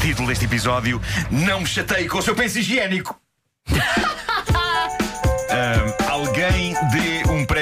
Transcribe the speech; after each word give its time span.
Título 0.00 0.28
deste 0.28 0.44
episódio: 0.44 1.00
Não 1.30 1.60
me 1.60 1.66
chatei 1.66 2.08
com 2.08 2.18
o 2.18 2.22
seu 2.22 2.34
penso 2.34 2.58
higiênico. 2.58 3.18
Ah, 5.54 6.08
alguém 6.10 6.74
um 6.78 6.88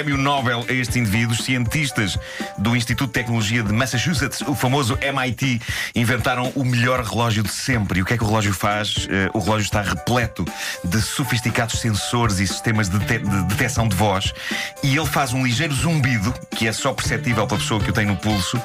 prémio 0.01 0.17
Nobel 0.17 0.65
a 0.67 0.73
estes 0.73 0.97
indivíduos. 0.97 1.45
Cientistas 1.45 2.19
do 2.57 2.75
Instituto 2.75 3.09
de 3.09 3.13
Tecnologia 3.13 3.63
de 3.63 3.71
Massachusetts, 3.73 4.41
o 4.43 4.55
famoso 4.55 4.99
MIT, 5.03 5.61
inventaram 5.95 6.51
o 6.55 6.65
melhor 6.65 7.05
relógio 7.05 7.43
de 7.43 7.51
sempre. 7.51 7.99
E 7.99 8.03
o 8.03 8.07
que 8.07 8.15
é 8.15 8.17
que 8.17 8.25
o 8.25 8.27
relógio 8.27 8.55
faz? 8.55 9.07
Ah, 9.11 9.31
o 9.35 9.41
relógio 9.41 9.65
está 9.65 9.83
repleto 9.83 10.45
de 10.83 11.03
sofisticados 11.03 11.81
sensores 11.81 12.39
e 12.39 12.47
sistemas 12.47 12.89
de, 12.89 12.99
de 12.99 13.43
detecção 13.45 13.87
de 13.87 13.95
voz. 13.95 14.33
E 14.83 14.97
ele 14.97 15.07
faz 15.07 15.35
um 15.35 15.45
ligeiro 15.45 15.75
zumbido, 15.75 16.33
que 16.51 16.67
é 16.67 16.73
só 16.73 16.95
perceptível 16.95 17.47
para 17.47 17.57
a 17.57 17.61
pessoa 17.61 17.81
que 17.81 17.91
o 17.91 17.93
tem 17.93 18.07
no 18.07 18.17
pulso. 18.17 18.57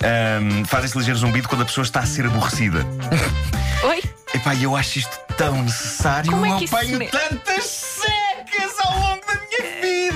Ah, 0.00 0.66
faz 0.66 0.84
esse 0.84 0.96
ligeiro 0.96 1.18
zumbido 1.18 1.48
quando 1.48 1.62
a 1.62 1.66
pessoa 1.66 1.84
está 1.84 2.00
a 2.00 2.06
ser 2.06 2.26
aborrecida. 2.26 2.86
Oi? 3.82 4.00
Epá, 4.32 4.54
eu 4.54 4.76
acho 4.76 5.00
isto 5.00 5.18
tão 5.36 5.60
necessário. 5.62 6.30
Como 6.30 6.46
é 6.46 6.50
eu 6.50 6.58
que 6.58 6.64
isso 6.66 6.76
apanho 6.76 7.10
tantas 7.10 8.00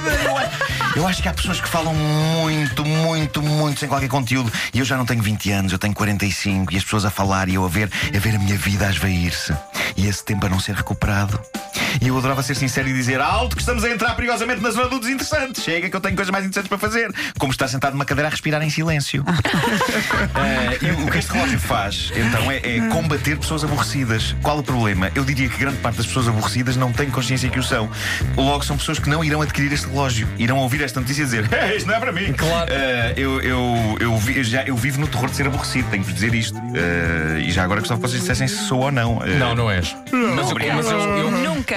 Eu 0.08 0.36
acho, 0.36 0.98
eu 0.98 1.06
acho 1.06 1.22
que 1.22 1.28
há 1.28 1.34
pessoas 1.34 1.60
que 1.60 1.68
falam 1.68 1.94
muito, 1.94 2.84
muito, 2.84 3.42
muito 3.42 3.80
sem 3.80 3.88
qualquer 3.88 4.08
conteúdo. 4.08 4.52
E 4.72 4.78
eu 4.78 4.84
já 4.84 4.96
não 4.96 5.04
tenho 5.04 5.22
20 5.22 5.50
anos, 5.52 5.72
eu 5.72 5.78
tenho 5.78 5.94
45. 5.94 6.72
E 6.72 6.76
as 6.76 6.84
pessoas 6.84 7.04
a 7.04 7.10
falar 7.10 7.48
e 7.48 7.54
eu 7.54 7.64
a 7.64 7.68
ver, 7.68 7.90
a 8.14 8.18
ver 8.18 8.34
a 8.34 8.38
minha 8.38 8.56
vida 8.56 8.86
a 8.86 8.90
esvair-se. 8.90 9.54
E 9.96 10.06
esse 10.06 10.24
tempo 10.24 10.46
a 10.46 10.48
não 10.48 10.60
ser 10.60 10.74
recuperado. 10.74 11.40
E 12.00 12.08
eu 12.08 12.16
adorava 12.18 12.42
ser 12.42 12.54
sincero 12.54 12.88
e 12.88 12.92
dizer 12.92 13.20
alto 13.20 13.56
que 13.56 13.62
estamos 13.62 13.84
a 13.84 13.90
entrar 13.90 14.14
perigosamente 14.14 14.60
na 14.60 14.70
zona 14.70 14.88
do 14.88 14.98
desinteressante. 15.00 15.60
Chega 15.60 15.88
que 15.88 15.96
eu 15.96 16.00
tenho 16.00 16.16
coisas 16.16 16.30
mais 16.30 16.44
interessantes 16.44 16.68
para 16.68 16.78
fazer. 16.78 17.10
Como 17.38 17.52
estar 17.52 17.68
sentado 17.68 17.92
numa 17.92 18.04
cadeira 18.04 18.28
a 18.28 18.30
respirar 18.30 18.62
em 18.62 18.70
silêncio. 18.70 19.24
Eh, 20.38 20.78
e 20.82 20.90
o 21.02 21.10
que 21.10 21.18
este 21.18 21.32
relógio 21.32 21.58
faz, 21.58 22.12
então, 22.14 22.50
é, 22.50 22.56
é 22.58 22.88
combater 22.88 23.36
pessoas 23.38 23.64
aborrecidas. 23.64 24.34
Qual 24.42 24.58
o 24.58 24.62
problema? 24.62 25.10
Eu 25.14 25.24
diria 25.24 25.48
que 25.48 25.56
grande 25.58 25.78
parte 25.78 25.96
das 25.96 26.06
pessoas 26.06 26.28
aborrecidas 26.28 26.76
não 26.76 26.92
tem 26.92 27.10
consciência 27.10 27.48
que 27.48 27.58
o 27.58 27.62
são. 27.62 27.88
Logo, 28.36 28.64
são 28.64 28.76
pessoas 28.76 28.98
que 28.98 29.08
não 29.08 29.24
irão 29.24 29.42
adquirir 29.42 29.72
este 29.72 29.86
relógio. 29.88 30.28
Irão 30.38 30.58
ouvir 30.58 30.82
esta 30.82 31.00
notícia 31.00 31.22
e 31.22 31.24
dizer: 31.24 31.48
"Eh, 31.52 31.76
Isto 31.76 31.86
não 31.88 31.94
é 31.94 32.00
para 32.00 32.12
mim. 32.12 32.32
Claro. 32.34 32.70
Eh, 32.72 33.14
eu, 33.16 33.40
eu, 33.40 33.96
eu, 34.00 34.16
vi- 34.18 34.38
eu 34.38 34.44
já, 34.44 34.62
eu 34.64 34.76
vivo 34.76 35.00
no 35.00 35.08
terror 35.08 35.28
de 35.30 35.36
ser 35.36 35.46
aborrecido, 35.46 35.88
tenho 35.90 36.04
que 36.04 36.12
dizer 36.12 36.34
isto. 36.34 36.56
Eh, 36.74 37.40
e 37.46 37.50
já 37.50 37.64
agora 37.64 37.80
gostava 37.80 38.00
que 38.00 38.08
vocês 38.08 38.20
dissessem 38.20 38.46
se 38.48 38.56
sou 38.66 38.80
ou 38.80 38.90
não. 38.92 39.22
Eh, 39.24 39.38
Não, 39.38 39.54
não 39.54 39.70
és. 39.70 39.96
Mas, 40.12 40.50
eu, 40.50 40.56
mas 40.74 40.86
eu- 40.86 40.98
eu 41.44 41.47
Nunca. 41.58 41.76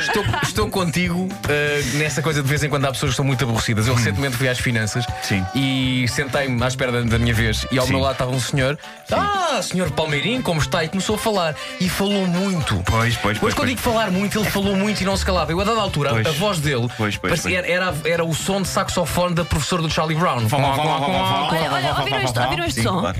estou, 0.00 0.24
estou 0.42 0.70
contigo 0.70 1.28
eh, 1.48 1.82
nessa 1.94 2.22
coisa 2.22 2.42
de 2.42 2.48
vez 2.48 2.62
em 2.64 2.70
quando 2.70 2.86
há 2.86 2.90
pessoas 2.92 3.12
que 3.12 3.16
são 3.16 3.24
muito 3.24 3.44
aborrecidas. 3.44 3.86
Eu 3.86 3.94
recentemente 3.94 4.36
fui 4.36 4.48
às 4.48 4.58
finanças 4.58 5.04
Sim. 5.22 5.44
e 5.54 6.06
sentei-me 6.08 6.62
à 6.62 6.68
espera 6.68 6.90
da, 6.90 7.00
da 7.02 7.18
minha 7.18 7.34
vez 7.34 7.66
e 7.70 7.78
ao 7.78 7.84
Sim. 7.86 7.92
meu 7.92 8.00
lado 8.00 8.12
estava 8.12 8.30
um 8.30 8.40
senhor. 8.40 8.78
Ah, 9.12 9.60
senhor 9.62 9.90
Palmeirinho, 9.90 10.42
como 10.42 10.58
está? 10.60 10.82
E 10.84 10.88
começou 10.88 11.16
a 11.16 11.18
falar 11.18 11.54
e 11.80 11.88
falou 11.88 12.26
muito. 12.26 12.82
Pois, 12.86 13.14
pois, 13.16 13.20
Pois 13.20 13.38
pois. 13.38 13.54
quando 13.54 13.68
digo 13.68 13.80
falar 13.80 14.10
muito, 14.10 14.38
ele 14.38 14.48
falou 14.50 14.74
muito 14.74 15.00
e 15.02 15.04
não 15.04 15.16
se 15.16 15.24
calava. 15.24 15.52
Eu, 15.52 15.60
a 15.60 15.64
dada 15.64 15.80
altura, 15.80 16.10
Pois. 16.10 16.26
a 16.26 16.30
voz 16.32 16.58
dele 16.60 16.88
Pois, 16.96 17.16
pois, 17.18 17.40
parecia- 17.40 17.60
pois. 17.62 17.70
Era, 17.74 17.94
era 18.04 18.24
o 18.24 18.34
som 18.34 18.62
de 18.62 18.68
saxofone 18.68 19.34
da 19.34 19.44
professora 19.44 19.82
do 19.82 19.90
Charlie 19.90 20.16
Brown. 20.16 20.42
Olha, 20.50 21.72
olha, 21.72 21.94
ouviram 21.98 22.22
este, 22.22 22.38
ouviram 22.38 22.64
este 22.64 22.74
Sim, 22.80 22.82
som? 22.82 23.00
claro. 23.00 23.18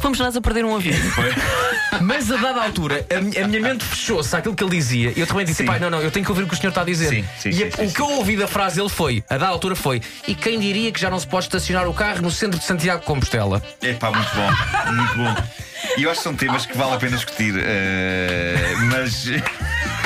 Fomos 0.00 0.18
nós 0.18 0.36
a 0.36 0.40
perder 0.40 0.64
um 0.64 0.70
ouvido. 0.70 0.98
Mas 2.02 2.30
a 2.30 2.36
dada 2.36 2.62
altura, 2.62 3.06
a, 3.10 3.18
a 3.44 3.48
minha 3.48 3.60
mente 3.60 3.84
fechou-se 3.84 4.34
àquilo 4.36 4.54
que 4.54 4.62
ele 4.62 4.76
dizia. 4.76 5.12
E 5.16 5.22
eu 5.24 5.28
também 5.28 5.44
disse: 5.46 5.64
pai, 5.64 5.78
não, 5.78 5.90
não, 5.90 6.00
eu 6.00 6.10
tenho 6.10 6.24
que 6.24 6.30
ouvir 6.30 6.44
o 6.44 6.46
que 6.48 6.54
o 6.54 6.56
senhor 6.56 6.68
está 6.70 6.82
a 6.82 6.84
dizer. 6.84 7.08
Sim, 7.08 7.24
sim, 7.38 7.50
e 7.50 7.64
a- 7.64 7.84
o 7.84 7.92
que 7.92 8.00
eu 8.00 8.10
ouvi 8.10 8.36
da 8.36 8.46
frase 8.46 8.76
dele 8.76 8.88
foi: 8.88 9.22
a 9.28 9.36
dada 9.36 9.50
altura 9.52 9.74
foi. 9.74 10.00
E 10.28 10.34
quem 10.34 10.58
diria 10.60 10.90
que 10.92 11.00
já 11.00 11.10
não 11.10 11.18
se 11.18 11.26
pode 11.26 11.46
estacionar 11.46 11.88
o 11.88 11.94
carro 11.94 12.22
no 12.22 12.30
centro 12.30 12.58
de 12.58 12.64
Santiago 12.64 13.00
de 13.00 13.06
Compostela? 13.06 13.62
Epá, 13.82 14.10
muito 14.10 14.30
bom, 14.34 14.92
muito 14.92 15.14
bom. 15.16 15.34
E 15.98 16.02
eu 16.04 16.10
acho 16.10 16.20
que 16.20 16.24
são 16.24 16.34
temas 16.34 16.64
que 16.66 16.76
vale 16.76 16.92
a 16.94 16.96
pena 16.96 17.16
discutir, 17.16 17.54
eh, 17.58 18.74
mas. 18.90 19.26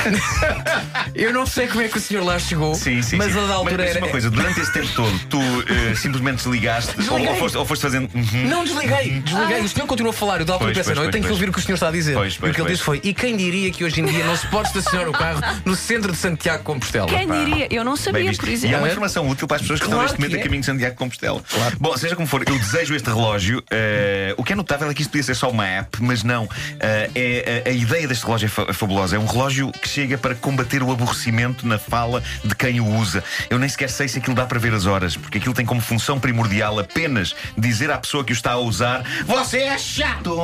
Eu 1.15 1.33
não 1.33 1.45
sei 1.45 1.67
como 1.67 1.81
é 1.81 1.87
que 1.87 1.97
o 1.97 2.01
senhor 2.01 2.23
lá 2.23 2.37
chegou, 2.39 2.73
Sim, 2.75 3.01
sim. 3.01 3.17
mas 3.17 3.31
sim. 3.33 3.37
a 3.37 3.41
dada 3.41 3.53
altura 3.53 3.77
mas, 3.77 3.87
mas 3.87 3.95
era. 3.95 4.05
uma 4.05 4.11
coisa, 4.11 4.29
durante 4.29 4.59
esse 4.59 4.71
tempo 4.71 4.87
todo, 4.95 5.19
tu 5.29 5.39
eh, 5.41 5.95
simplesmente 5.95 6.37
desligaste 6.37 6.93
ou, 7.09 7.19
ou 7.27 7.35
foste, 7.35 7.57
ou 7.57 7.65
foste 7.65 7.81
fazendo. 7.81 8.09
Uhum. 8.13 8.47
Não 8.47 8.63
desliguei, 8.63 9.19
desliguei. 9.21 9.61
O 9.61 9.69
senhor 9.69 9.87
continuou 9.87 10.11
a 10.11 10.13
falar. 10.13 10.39
Eu 10.41 10.45
Pois, 10.45 10.59
para 10.59 10.67
pensar, 10.69 10.83
pois, 10.83 10.97
não, 10.97 11.03
eu 11.03 11.05
pois, 11.07 11.11
tenho 11.11 11.23
que 11.23 11.27
pois. 11.29 11.31
ouvir 11.31 11.49
o 11.49 11.53
que 11.53 11.59
o 11.59 11.61
senhor 11.61 11.75
está 11.75 11.87
a 11.87 11.91
dizer. 11.91 12.13
Pois, 12.13 12.33
e 12.33 12.39
pois, 12.39 12.51
o 12.51 12.53
que 12.55 12.61
ele 12.61 12.67
pois. 12.67 12.77
disse 12.77 12.83
foi: 12.83 13.01
e 13.03 13.13
quem 13.13 13.35
diria 13.37 13.71
que 13.71 13.83
hoje 13.83 14.01
em 14.01 14.05
dia 14.05 14.25
não 14.25 14.35
se 14.35 14.47
pode 14.47 14.67
estacionar 14.69 15.07
o 15.09 15.11
carro 15.11 15.41
no 15.65 15.75
centro 15.75 16.11
de 16.11 16.17
Santiago 16.17 16.59
de 16.59 16.63
Compostela? 16.63 17.07
Quem 17.07 17.27
diria? 17.29 17.67
Eu 17.71 17.83
não 17.83 17.95
sabia, 17.95 18.31
por 18.33 18.47
E 18.47 18.51
é 18.51 18.53
exemplo. 18.53 18.77
uma 18.77 18.87
informação 18.87 19.27
útil 19.27 19.47
para 19.47 19.55
as 19.57 19.61
pessoas 19.61 19.79
que 19.79 19.85
Claro 19.85 20.05
estão 20.05 20.17
neste 20.17 20.19
momento 20.19 20.31
que 20.31 20.37
a 20.37 20.41
é. 20.41 20.43
caminho 20.43 20.61
de 20.61 20.65
Santiago 20.65 20.93
de 20.93 20.97
Compostela. 20.97 21.41
Bom, 21.79 21.97
seja 21.97 22.15
como 22.15 22.27
for, 22.27 22.43
eu 22.47 22.57
desejo 22.57 22.95
este 22.95 23.07
relógio. 23.09 23.63
eh, 23.71 24.33
o 24.37 24.43
que 24.43 24.53
é 24.53 24.55
notável 24.55 24.89
é 24.89 24.93
que 24.93 25.01
isto 25.01 25.11
podia 25.11 25.23
ser 25.23 25.35
só 25.35 25.49
uma 25.49 25.65
app, 25.67 25.97
mas 26.01 26.23
não. 26.23 26.47
Eh, 26.79 27.09
é, 27.15 27.63
a, 27.65 27.69
a 27.69 27.73
ideia 27.73 28.07
deste 28.07 28.25
relógio 28.25 28.49
é, 28.67 28.69
é 28.69 28.73
fabulosa. 28.73 29.15
É 29.15 29.19
um 29.19 29.25
relógio 29.25 29.71
que 29.71 29.88
chega 29.89 30.17
para 30.17 30.35
combater 30.35 30.83
o 30.83 30.91
aborrecimento 30.91 31.65
na 31.67 31.79
fala 31.79 32.21
de 32.43 32.55
quem 32.55 32.79
o 32.79 32.85
usa. 32.85 33.23
Eu 33.49 33.57
nem 33.57 33.67
sequer 33.67 33.89
sei 33.89 34.07
se 34.07 34.19
aquilo 34.19 34.35
dá 34.35 34.45
para 34.45 34.59
ver 34.59 34.73
as 34.73 34.85
horas, 34.85 35.17
porque 35.17 35.39
aquilo 35.39 35.53
tem 35.53 35.65
como 35.65 35.81
função 35.81 36.19
primordial 36.19 36.77
apenas 36.79 37.35
dizer 37.57 37.89
à 37.89 37.97
pessoa 37.97 38.23
que 38.23 38.31
o 38.31 38.33
está 38.33 38.51
a 38.51 38.57
usar: 38.59 39.03
Você 39.25 39.59
é 39.59 39.77
chato! 39.77 40.37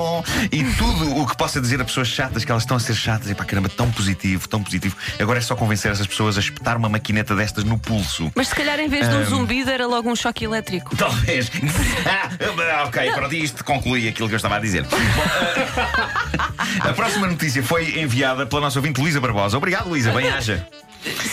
E 0.52 0.64
tudo 0.64 1.18
o 1.18 1.28
que 1.28 1.38
possa 1.38 1.62
dizer 1.62 1.80
a 1.80 1.86
pessoas 1.86 2.08
chatas 2.08 2.44
que 2.44 2.52
elas 2.52 2.64
estão 2.64 2.76
a 2.76 2.80
ser 2.80 2.96
chatas, 2.96 3.30
e 3.30 3.36
pá, 3.36 3.46
caramba, 3.46 3.70
tão 3.70 3.92
positivo, 3.92 4.50
tão 4.50 4.64
positivo. 4.64 4.96
Agora 5.20 5.38
é 5.38 5.42
só 5.42 5.56
convencer 5.56 5.92
essas 5.92 6.08
pessoas 6.08 6.38
a 6.38 6.40
espetar 6.40 6.76
uma 6.76 6.90
maquineta 6.90 7.36
destas 7.36 7.64
no 7.64 7.78
pulso. 7.78 8.32
Mas 8.36 8.48
se 8.48 8.56
calhar 8.56 8.80
em 8.80 8.90
vez 8.90 9.08
de 9.08 9.16
um 9.16 9.26
zumbido 9.26 9.70
era 9.70 9.86
logo 9.86 10.10
um 10.10 10.16
choque 10.16 10.46
elétrico. 10.46 10.96
Talvez. 10.96 11.52
Ah, 12.06 12.86
ok, 12.88 13.12
pronto, 13.12 13.36
isto 13.36 13.64
conclui 13.64 14.08
aquilo 14.08 14.28
que 14.28 14.34
eu 14.34 14.38
estava 14.38 14.56
a 14.56 14.60
dizer. 14.60 14.86
Ah, 16.82 16.90
a 16.90 16.94
próxima 16.94 17.28
notícia 17.28 17.62
foi 17.62 18.00
enviada 18.00 18.46
pela 18.46 18.62
nossa 18.62 18.80
ouvinte 18.80 19.00
Luísa 19.00 19.22
Barbosa. 19.22 19.35
Obrigado, 19.54 19.90
Luísa. 19.90 20.12
Bem-aja. 20.12 20.68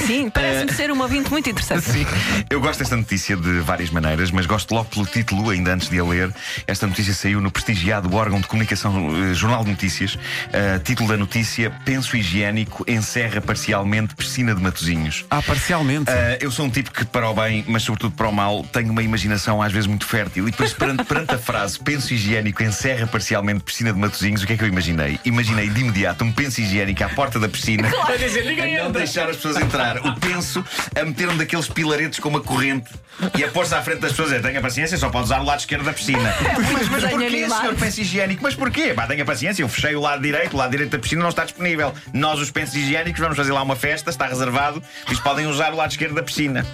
Sim, 0.07 0.31
parece-me 0.31 0.73
ser 0.73 0.91
um 0.91 1.01
ouvinte 1.01 1.31
muito 1.31 1.49
interessante. 1.49 1.83
Sim. 1.83 2.07
Eu 2.51 2.61
gosto 2.61 2.81
desta 2.81 2.97
notícia 2.97 3.37
de 3.37 3.61
várias 3.61 3.91
maneiras, 3.91 4.31
mas 4.31 4.47
gosto 4.47 4.73
logo 4.75 4.89
pelo 4.91 5.07
título, 5.07 5.51
ainda 5.51 5.73
antes 5.73 5.89
de 5.89 5.99
a 5.99 6.05
ler. 6.05 6.33
Esta 6.67 6.87
notícia 6.87 7.15
saiu 7.15 7.41
no 7.41 7.51
prestigiado 7.51 8.15
órgão 8.15 8.41
de 8.41 8.47
comunicação 8.47 9.11
eh, 9.31 9.35
Jornal 9.35 9.65
de 9.65 9.71
Notícias. 9.71 10.19
Ah, 10.53 10.79
título 10.79 11.09
da 11.09 11.17
notícia: 11.17 11.73
Penso 11.85 12.17
higiênico 12.17 12.85
encerra 12.87 13.41
parcialmente 13.41 14.15
piscina 14.15 14.55
de 14.55 14.61
Matozinhos. 14.61 15.25
Ah, 15.31 15.43
parcialmente. 15.43 16.11
Uh, 16.11 16.37
eu 16.41 16.51
sou 16.51 16.67
um 16.67 16.71
tipo 16.71 16.91
que, 16.91 17.05
para 17.05 17.29
o 17.29 17.35
bem, 17.35 17.65
mas 17.67 17.83
sobretudo 17.83 18.15
para 18.15 18.29
o 18.29 18.33
mal, 18.33 18.65
tenho 18.73 18.91
uma 18.91 19.03
imaginação 19.03 19.63
às 19.63 19.73
vezes 19.73 19.87
muito 19.87 20.07
fértil. 20.07 20.49
E 20.49 20.51
depois, 20.51 20.73
perante, 20.73 21.05
perante 21.05 21.35
a 21.35 21.39
frase 21.39 21.79
penso 21.79 22.13
higiênico 22.13 22.63
encerra 22.63 23.07
parcialmente 23.07 23.61
piscina 23.61 23.93
de 23.93 23.99
Matozinhos, 23.99 24.43
o 24.43 24.47
que 24.47 24.53
é 24.53 24.57
que 24.57 24.65
eu 24.65 24.69
imaginei? 24.69 25.19
Imaginei 25.25 25.69
de 25.69 25.81
imediato 25.81 26.25
um 26.25 26.33
penso 26.33 26.61
higiênico 26.61 27.03
à 27.05 27.09
porta 27.09 27.39
da 27.39 27.49
piscina. 27.49 27.89
A 27.89 28.85
não 28.85 28.93
deixar 28.93 29.29
as 29.29 29.37
pessoas 29.37 29.57
entrar. 29.63 29.99
O 29.99 30.15
penso 30.21 30.65
a 31.01 31.05
meter 31.05 31.29
um 31.29 31.37
daqueles 31.37 31.69
pilaretes 31.69 32.19
com 32.19 32.29
uma 32.29 32.41
corrente 32.41 32.91
e 33.37 33.45
a 33.45 33.49
pôr-se 33.49 33.75
à 33.75 33.83
frente 33.83 34.01
das 34.01 34.13
pessoas. 34.13 34.33
É, 34.33 34.41
tenha 34.41 34.61
paciência, 34.61 34.97
só 34.99 35.09
pode 35.11 35.25
usar 35.25 35.41
o 35.41 35.45
lado 35.45 35.61
esquerdo 35.61 35.85
da 35.85 35.93
piscina. 35.93 36.35
mas, 36.73 36.89
mas 36.89 37.05
porquê, 37.11 37.49
senhor 37.49 37.75
penso 37.77 38.01
higiênico? 38.01 38.43
Mas 38.43 38.55
porquê? 38.55 38.95
Pá, 38.95 39.07
tenha 39.07 39.25
paciência, 39.25 39.63
eu 39.63 39.69
fechei 39.69 39.95
o 39.95 40.01
lado 40.01 40.23
direito, 40.23 40.55
o 40.55 40.57
lado 40.57 40.71
direito 40.71 40.91
da 40.91 40.99
piscina 40.99 41.23
não 41.23 41.31
está 41.31 41.45
disponível. 41.45 41.93
Nós, 42.13 42.39
os 42.41 42.51
pensos 42.51 42.75
higiênicos, 42.75 43.21
vamos 43.21 43.37
fazer 43.37 43.53
lá 43.53 43.63
uma 43.63 43.77
festa, 43.77 44.11
está 44.11 44.27
reservado, 44.27 44.83
e 45.11 45.17
podem 45.17 45.47
usar 45.47 45.73
o 45.73 45.77
lado 45.77 45.91
esquerdo 45.91 46.15
da 46.15 46.23
piscina. 46.23 46.67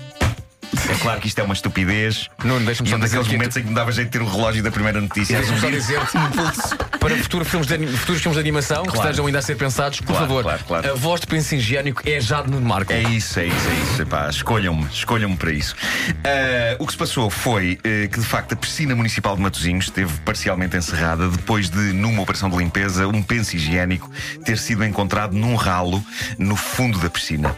É 0.90 0.94
claro 1.00 1.20
que 1.20 1.28
isto 1.28 1.38
é 1.38 1.42
uma 1.42 1.54
estupidez. 1.54 2.28
Nuno, 2.44 2.64
deixa-me 2.66 2.88
E 2.88 2.90
só 2.90 2.96
um 2.96 3.00
daqueles 3.00 3.26
que- 3.26 3.32
momentos 3.32 3.56
em 3.56 3.62
que 3.62 3.68
me 3.68 3.74
dava 3.74 3.90
jeito 3.90 4.08
de 4.10 4.18
ter 4.18 4.22
o 4.24 4.28
relógio 4.28 4.62
da 4.62 4.70
primeira 4.70 5.00
notícia. 5.00 5.38
Deixa-me 5.38 5.60
só 5.60 5.70
dizer-te 5.70 6.12
para 7.08 7.22
futuros 7.22 7.48
filmes, 7.48 7.66
de, 7.66 7.86
futuros 7.86 8.20
filmes 8.22 8.36
de 8.36 8.40
animação 8.40 8.82
que 8.82 8.90
Claro. 8.90 9.08
estejam 9.08 9.26
ainda 9.26 9.38
a 9.38 9.42
ser 9.42 9.56
pensados, 9.56 10.00
por 10.00 10.08
Claro, 10.08 10.26
favor, 10.26 10.60
claro, 10.66 10.90
a 10.90 10.94
voz 10.94 11.20
de 11.20 11.26
penso 11.26 11.54
higiênico 11.54 12.02
é 12.06 12.20
já 12.20 12.42
de 12.42 12.50
Nuno 12.50 12.66
Marco. 12.66 12.92
É 12.92 13.02
isso, 13.02 13.40
é 13.40 13.46
isso, 13.46 13.68
é 13.68 13.74
isso. 13.92 14.02
Epá, 14.02 14.28
escolham-me, 14.28 14.84
escolham-me 14.92 15.36
para 15.36 15.52
isso. 15.52 15.74
Ah, 16.24 16.76
o 16.78 16.86
que 16.86 16.92
se 16.92 16.98
passou 16.98 17.30
foi 17.30 17.78
eh, 17.82 18.08
que, 18.12 18.20
de 18.20 18.26
facto, 18.26 18.52
a 18.52 18.56
piscina 18.56 18.94
municipal 18.94 19.34
de 19.36 19.42
Matosinhos 19.42 19.86
esteve 19.86 20.12
parcialmente 20.20 20.76
encerrada 20.76 21.28
depois 21.28 21.68
de, 21.70 21.78
numa 21.92 22.22
operação 22.22 22.50
de 22.50 22.56
limpeza, 22.56 23.06
um 23.08 23.22
penso 23.22 23.56
higiênico 23.56 24.10
ter 24.44 24.58
sido 24.58 24.84
encontrado 24.84 25.34
num 25.34 25.54
ralo 25.54 26.04
no 26.38 26.56
fundo 26.56 26.98
da 26.98 27.08
piscina. 27.08 27.56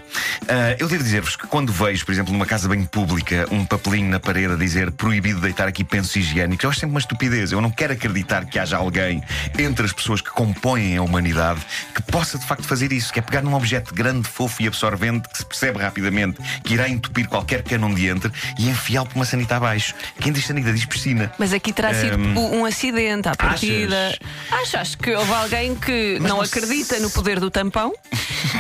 Ah, 0.49 0.77
eu 0.79 0.89
devo 0.89 1.03
dizer-vos 1.03 1.37
que 1.37 1.47
quando 1.47 1.73
vejo, 1.73 2.05
por 2.05 2.13
exemplo, 2.13 2.33
numa 2.33 2.47
casa 2.47 2.69
bem 2.69 2.85
pública, 2.85 3.47
um 3.51 3.65
papelinho 3.65 4.11
na 4.11 4.21
parede 4.21 4.55
a 4.55 4.57
dizer 4.57 4.91
proibido 4.93 5.41
deitar 5.41 5.67
aqui 5.69 5.83
pensos 5.85 6.15
higiênicos, 6.17 6.65
eu 6.65 6.71
acho 6.71 6.81
sempre 6.81 6.95
uma 6.95 7.01
estupidez. 7.01 7.53
Eu 7.53 7.61
não 7.61 7.71
quero 7.71 7.93
acreditar 7.93 8.45
que 8.45 8.59
haja 8.59 8.77
alguém 8.77 9.23
entre 9.59 9.87
as 9.87 9.93
pessoas 9.93 10.21
que 10.21 10.31
compõem 10.31 10.97
a 10.97 11.03
humanidade 11.03 11.61
que 11.95 12.03
possa 12.03 12.39
de 12.39 12.47
facto 12.47 12.65
fazer 12.65 12.93
isso, 12.93 13.13
que 13.13 13.19
é 13.19 13.23
pegar 13.23 13.43
num 13.43 13.55
objeto 13.55 13.95
grande, 13.95 14.29
fofo 14.29 14.63
e 14.63 14.67
absorvente 14.67 15.29
que 15.29 15.39
se 15.39 15.45
percebe 15.45 15.79
rapidamente 15.79 16.41
que 16.65 16.75
irá 16.75 16.89
entupir 16.89 17.29
qualquer 17.29 17.63
cano 17.63 17.87
onde 17.87 18.09
entre 18.09 18.33
e 18.59 18.69
enfiá-lo 18.69 19.07
por 19.07 19.17
uma 19.17 19.25
sanita 19.25 19.57
abaixo. 19.57 19.95
Quem 20.21 20.33
diz 20.33 20.47
sanita 20.47 20.73
diz 20.73 20.85
piscina. 20.85 21.33
Mas 21.39 21.53
aqui 21.53 21.73
terá 21.73 21.95
sido 21.95 22.19
um 22.19 22.65
acidente 22.65 23.29
à 23.29 23.37
partida. 23.37 24.19
Acho, 24.51 24.77
acho 24.79 24.99
que 24.99 25.15
houve 25.15 25.33
alguém 25.33 25.75
que 25.75 26.19
não 26.21 26.31
não 26.31 26.41
acredita 26.41 26.99
no 27.01 27.11
poder 27.11 27.39
do 27.39 27.51
tampão 27.51 27.93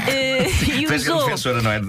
Eh, 0.06 0.46
e 0.80 0.86
usou. 0.94 1.24
defensora, 1.24 1.62
não 1.62 1.70
é? 1.72 1.80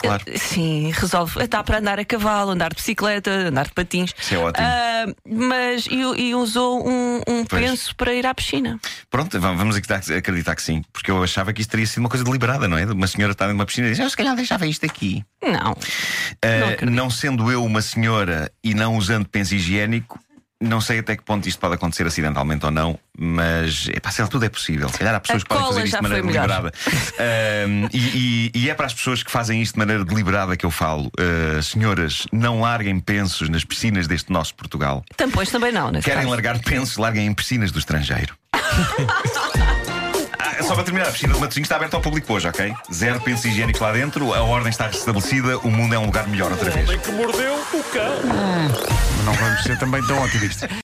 Claro. 0.00 0.24
Sim, 0.36 0.90
resolve. 0.92 1.46
Dá 1.46 1.62
para 1.62 1.78
andar 1.78 1.98
a 1.98 2.04
cavalo, 2.04 2.50
andar 2.52 2.70
de 2.70 2.76
bicicleta, 2.76 3.30
andar 3.30 3.66
de 3.66 3.72
patins. 3.72 4.12
Isso 4.20 4.34
é 4.34 4.38
ótimo. 4.38 4.66
Ah, 4.66 5.06
mas 5.28 5.86
e, 5.86 5.96
e 6.00 6.34
usou 6.34 6.86
um, 6.88 7.20
um 7.28 7.44
Pois. 7.44 7.62
penso 7.62 7.94
para 7.96 8.12
ir 8.14 8.26
à 8.26 8.34
piscina. 8.34 8.78
Pronto, 9.10 9.38
va- 9.40 9.52
vamos 9.52 9.76
acreditar, 9.76 10.54
que 10.54 10.62
sim, 10.62 10.82
porque 10.92 11.10
eu 11.10 11.22
achava 11.22 11.52
que 11.52 11.60
isto 11.60 11.70
teria 11.70 11.86
sido 11.86 12.00
uma 12.00 12.08
coisa 12.08 12.24
deliberada, 12.24 12.66
não 12.68 12.76
é? 12.78 12.84
Uma 12.84 13.06
senhora 13.06 13.32
está 13.32 13.46
numa 13.48 13.66
piscina 13.66 13.88
e 13.88 13.90
diz: 13.90 13.98
Eu 13.98 14.10
se 14.10 14.16
calhar 14.16 14.34
deixava 14.36 14.66
isto 14.66 14.84
aqui. 14.86 15.24
Não. 15.42 15.76
Ah, 16.42 16.70
acredito. 16.72 16.90
não 16.90 17.10
sendo 17.10 17.50
eu 17.50 17.64
uma 17.64 17.82
senhora 17.82 18.50
e 18.62 18.74
não 18.74 18.96
usando 18.96 19.28
penso 19.28 19.54
higiênico, 19.54 20.18
não 20.62 20.80
sei 20.80 21.00
até 21.00 21.16
que 21.16 21.22
ponto 21.22 21.48
isto 21.48 21.58
pode 21.58 21.74
acontecer 21.74 22.06
acidentalmente 22.06 22.64
ou 22.64 22.70
não, 22.70 22.98
mas 23.18 23.88
epá, 23.88 24.10
sei 24.10 24.24
lá, 24.24 24.30
tudo 24.30 24.44
é 24.44 24.48
possível. 24.48 24.88
Se 24.88 24.98
calhar 24.98 25.14
há 25.14 25.20
pessoas 25.20 25.42
A 25.42 25.44
que 25.44 25.48
podem 25.48 25.66
fazer 25.66 25.84
isto 25.84 25.96
de 25.96 26.02
maneira 26.02 26.22
deliberada. 26.26 26.72
Ah, 27.18 27.88
e, 27.92 28.50
e- 28.54 28.58
e 28.62 28.70
é 28.70 28.74
para 28.74 28.86
as 28.86 28.94
pessoas 28.94 29.22
que 29.22 29.30
fazem 29.30 29.60
isto 29.60 29.74
de 29.74 29.78
maneira 29.78 30.04
deliberada 30.04 30.56
que 30.56 30.64
eu 30.66 30.70
falo. 30.70 31.10
Ah, 31.18 31.60
senhoras, 31.62 32.26
não 32.32 32.60
larguem 32.60 32.98
pensos 33.00 33.48
nas 33.48 33.64
piscinas 33.64 34.06
deste 34.06 34.30
nosso 34.32 34.54
Portugal. 34.54 35.04
Tampões 35.16 35.50
também 35.50 35.72
não, 35.72 35.90
nesse 35.90 36.04
Querem 36.04 36.20
caso. 36.22 36.30
largar 36.30 36.58
pensos, 36.60 36.96
larguem 36.96 37.26
em 37.26 37.34
piscinas 37.34 37.70
do 37.72 37.78
estrangeiro. 37.78 38.34
Ah, 40.62 40.64
Só 40.64 40.74
para 40.74 40.84
terminar, 40.84 41.08
a 41.08 41.12
piscina 41.12 41.34
de 41.34 41.40
Matosinhos 41.40 41.66
está 41.66 41.76
aberta 41.76 41.96
ao 41.96 42.02
público 42.02 42.32
hoje, 42.32 42.48
ok? 42.48 42.72
Zero 42.92 43.20
pensos 43.20 43.44
higiênicos 43.46 43.80
lá 43.80 43.92
dentro, 43.92 44.32
a 44.32 44.42
ordem 44.42 44.70
está 44.70 44.86
restabelecida, 44.86 45.58
o 45.58 45.70
mundo 45.70 45.94
é 45.94 45.98
um 45.98 46.06
lugar 46.06 46.26
melhor 46.28 46.52
outra 46.52 46.70
vez. 46.70 46.88
que 47.00 47.10
mordeu 47.12 47.54
o 47.54 47.82
cão. 47.84 48.22
Não 49.24 49.32
vamos 49.34 49.62
ser 49.62 49.78
também 49.78 50.02
tão 50.06 50.22
otimistas. 50.22 50.68